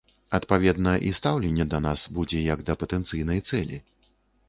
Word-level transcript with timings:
Адпаведна, 0.37 0.93
і 1.09 1.11
стаўленне 1.19 1.69
да 1.75 1.83
нас 1.89 2.07
будзе 2.19 2.43
як 2.53 2.67
да 2.71 2.81
патэнцыйнай 2.83 3.47
цэлі. 3.49 3.77